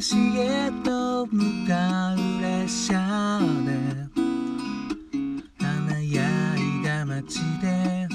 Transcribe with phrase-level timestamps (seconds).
[0.00, 3.70] 東へと向かう列車で
[5.58, 8.08] 華やいだ街で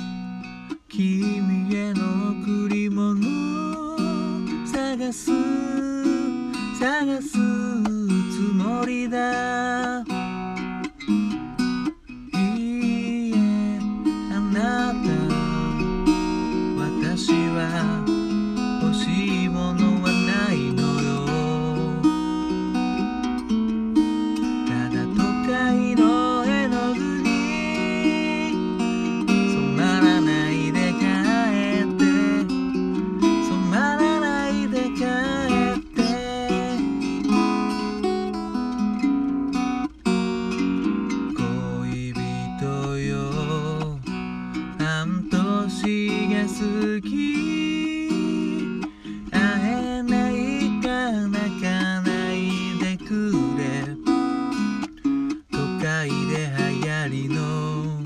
[57.08, 58.02] りの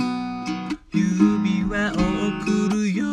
[0.93, 3.05] 指輪を送るよ。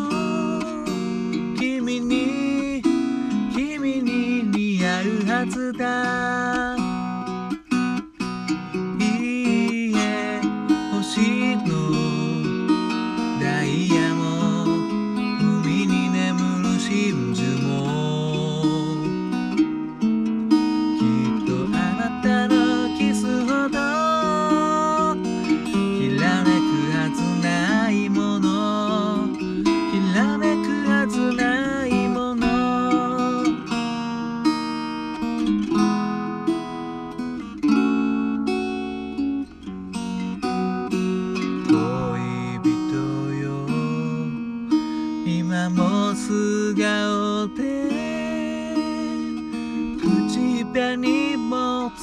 [1.56, 2.83] 君に
[3.55, 6.46] 君に似合うはずだ。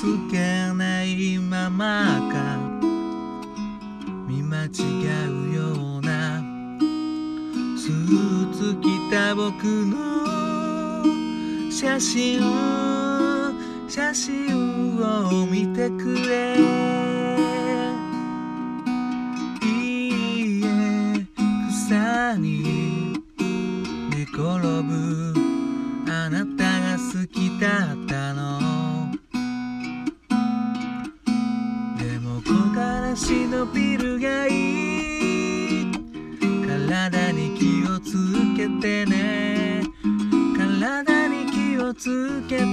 [0.04, 0.38] つけ
[0.74, 2.58] ないままか。
[4.28, 4.70] 見間違
[5.30, 5.62] うよ
[6.00, 6.44] うな。
[7.78, 9.96] スーツ着た僕の。
[11.72, 12.42] 写真。
[13.88, 16.58] 写真を見てくれ。
[19.64, 21.26] いいえ
[21.70, 22.73] 草に
[38.84, 39.82] てね。
[40.58, 42.73] 体に気をつけて。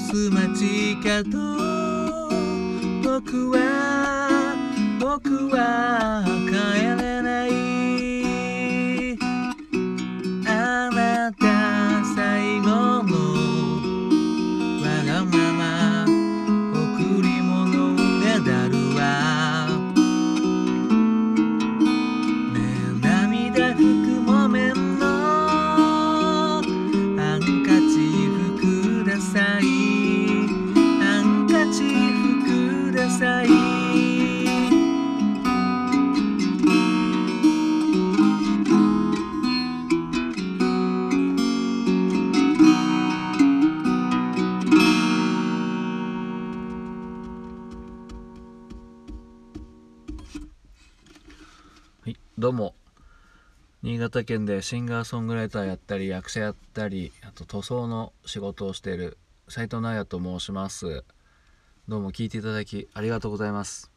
[0.00, 1.28] す街角
[3.02, 4.54] 僕は
[5.00, 7.07] 僕は帰れ
[52.48, 52.74] どうも。
[53.82, 59.18] 新潟県でシンガーソングライターやったり、役者やったり、あと塗装の仕事をしている
[59.48, 61.04] 斉藤直也と申します。
[61.88, 63.90] どうも聞いていただきありがとうございます。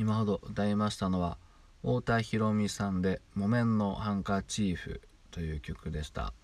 [0.00, 1.38] 今ほど歌いましたのは、
[1.82, 5.00] 太田博美さんで「木綿のハンカチーフ」
[5.30, 6.34] という曲でした。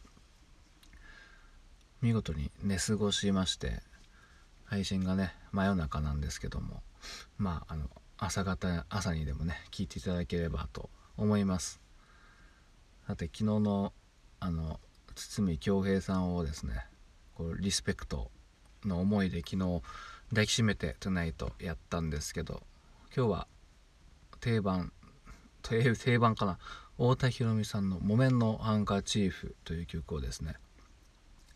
[2.02, 3.82] 見事に寝過ごしまして、
[4.64, 6.84] 配信がね、真夜中なんですけども、
[7.36, 7.90] まあ、あの、
[8.22, 11.80] 朝方、朝にでもね、聞いていただければと思います。
[13.10, 13.92] さて昨日の
[14.38, 14.78] あの
[15.16, 16.86] 堤恭平さんをですね
[17.34, 18.30] こうリスペクト
[18.84, 19.82] の思いで昨日
[20.30, 22.62] 抱きしめて「トゥナイト」やったんですけど
[23.14, 23.48] 今日は
[24.38, 24.92] 定番
[25.62, 26.58] 定番かな
[26.92, 30.54] 太田裕美さんの「木綿のハンカチーフ」という曲をですね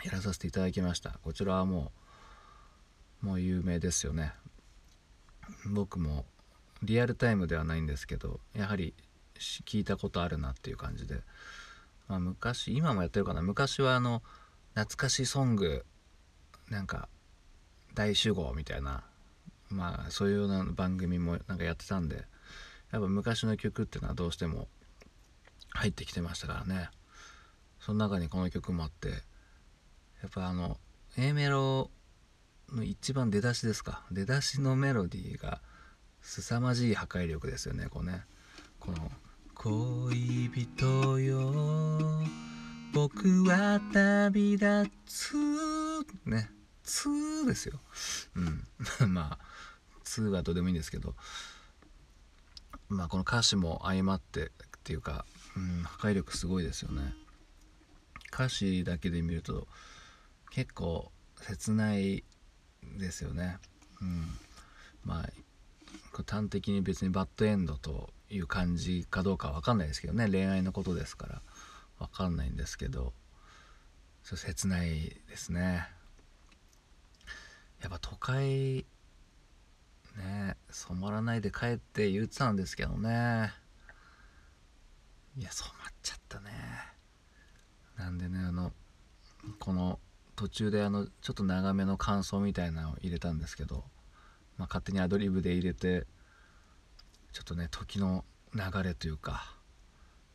[0.02, 1.92] やらさせていただきましたこちらはも
[3.22, 4.34] うもう有名ですよね
[5.70, 6.26] 僕も
[6.84, 8.94] リアルタイムではないんですけどやはり
[9.38, 11.20] 聞いたことあるなっていう感じで、
[12.08, 13.42] まあ、昔今もやってるかな。
[13.42, 14.22] 昔はあの
[14.74, 15.84] 懐かしソング
[16.70, 17.08] なんか
[17.94, 19.04] 大集合みたいな
[19.70, 22.24] まあそういうような番組もなんかやってたんで
[22.92, 24.68] やっぱ昔の曲っていうのはどうしても
[25.70, 26.90] 入ってきてましたからね。
[27.80, 29.14] その中にこの曲もあってや
[30.28, 30.78] っぱあの
[31.18, 31.90] A メロ
[32.72, 34.02] の一番出だしですか。
[34.10, 35.60] 出だしのメロディーが
[36.24, 38.24] 凄まじい破壊力ですよねこうね。
[38.80, 39.12] この
[39.54, 42.22] 「恋人よ
[42.92, 45.34] 僕は旅立つ」
[46.24, 46.50] ね
[46.82, 47.08] 「つ」
[47.46, 47.78] ですよ。
[48.36, 48.66] うん。
[49.12, 49.38] まあ
[50.02, 51.14] 「つ」はどうでもいいんですけど。
[52.88, 54.50] まあこの歌詞も相まってっ
[54.82, 57.14] ていうか、うん、破壊力すごいですよね。
[58.32, 59.68] 歌詞だけで見ると
[60.50, 62.24] 結構切ない
[62.82, 63.58] ですよね。
[64.00, 64.38] うん。
[66.26, 70.28] 端的に別にバッドエンドという感じかどうかは分かんないですけどね。
[70.28, 71.42] 恋愛のことですから。
[71.98, 73.12] 分かんないんですけど。
[74.24, 75.86] 切ないですね。
[77.82, 78.86] やっぱ都会
[80.16, 83.52] ね染まらないで帰って言ってたんですけどね。
[85.36, 86.50] いや染まっちゃったね。
[87.96, 88.72] なんでねあの
[89.58, 89.98] この
[90.36, 93.84] 途中であのちょっと長めの感想みたいなのを入れたんですけど、
[94.56, 96.06] まあ、勝手にアドリブで入れて
[97.34, 99.52] ちょっとね時の流れというか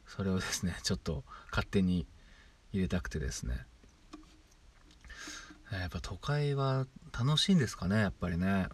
[0.05, 2.05] それをですね ちょっと勝手に
[2.73, 3.65] 入れたくてですね。
[5.71, 8.67] やっぱ都会は楽しいんですかねやっぱりね。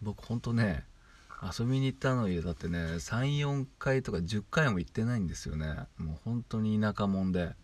[0.00, 0.86] 僕ほんとね
[1.42, 5.88] 遊びに行ったのにだってね34回とか10回も行ってないんですよね。
[5.98, 7.54] もう本当に田舎者で。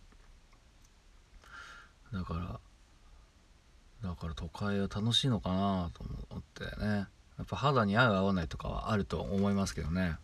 [2.11, 7.07] だからだから都会は楽しいのかなと思ってね。
[7.37, 10.17] やっぱ肌に合う合わないとかはあると思いますけどね。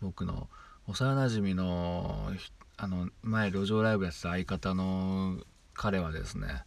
[0.00, 0.48] 僕の
[0.86, 2.30] 幼なじみの
[2.76, 5.38] あの前路上ライブやってた相方の
[5.72, 6.64] 彼はですね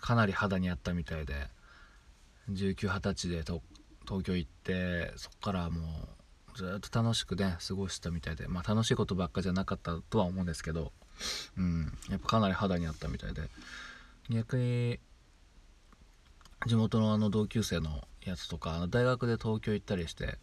[0.00, 1.34] かなり肌に合ったみたいで
[2.50, 3.60] 1920歳で東
[4.24, 5.80] 京行ってそっからも
[6.54, 10.92] うずっと楽しくね過ごしたみたいでまあ楽しいことばっかじゃなかったとは思うんですけど
[11.56, 13.42] うんやっぱかなり肌に合ったみたいで。
[14.30, 14.98] 逆に
[16.66, 20.38] 地元のあの同級生のやつとかあの大学で東京行ったりして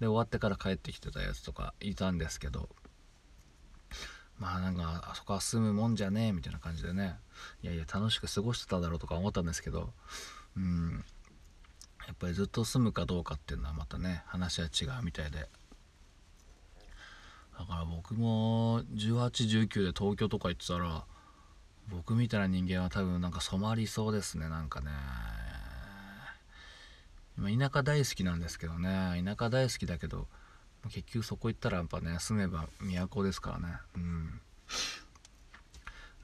[0.00, 2.68] で終わってから帰ってきてたやつとかいたんですけど
[4.38, 7.16] まあなんかあそこは住むもんじゃねえみたいな感じでね
[7.62, 9.90] いやいや楽しく過ごしてただろうとか思ったんですけど
[10.56, 11.04] うん
[12.06, 15.48] やっぱりずっと住むかどうかっていうのはまたね話は違うみたいで。
[17.58, 21.04] だから僕も1819で東京とか行ってたら
[21.88, 24.90] 僕みたいな人間は多分なんか染まりそうですねなんかね。
[27.38, 29.22] 今田舎大好きなんですけどね。
[29.24, 30.26] 田舎大好きだけど
[30.90, 33.74] 結局そこ行ったらやっぱね住めば都ですからね。
[33.96, 34.40] うん。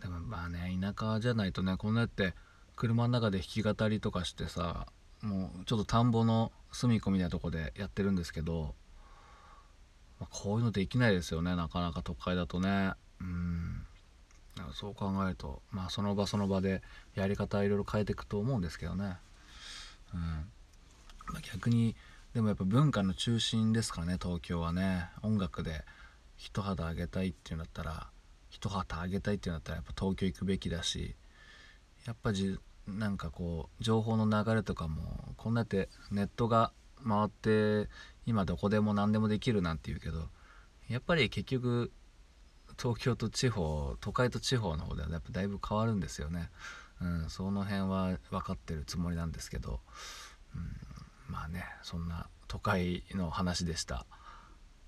[0.03, 2.35] でもまあね田舎じゃないとねこんなやって
[2.77, 4.87] 車の中で弾き語りとかしてさ
[5.23, 8.75] もうちょっと田んぼの隅っこみなとこでやってるんですけど、
[10.19, 11.55] まあ、こういうのできないですよね。
[11.55, 12.93] なかなか都会だとね。
[13.21, 13.87] うん。
[14.73, 16.83] そう考えるとまあその場その場で
[17.15, 19.17] やり方いろいろ変えていくと思うんですけどね。
[20.13, 20.47] うん、
[21.27, 21.97] まあ、逆に
[22.35, 25.09] でもやっぱ文化の中心ですからね東京はね。
[25.23, 25.85] 音楽で
[26.37, 28.09] 一肌あげたいっていうんだったら
[28.51, 31.15] 一旗あげたいっていうんだったらやっぱ東京行くべきだし
[32.07, 36.73] やっぱじなんかこう情報の流れとかもこんなやってネットが
[37.07, 37.89] 回って
[38.27, 40.29] 今どこでも何でもできるなんて言うけど
[40.89, 41.91] やっぱり結局
[42.79, 46.51] 東京と地方都会と地方の方ではやっぱだいぶ変わるんですよね、
[47.01, 49.81] うん、その辺は分かってるつもりなんですけど、
[50.55, 50.77] うん、
[51.29, 54.07] まあねそんな都会の話でした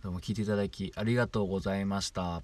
[0.02, 2.42] どうも聞いていただきありがとうございました。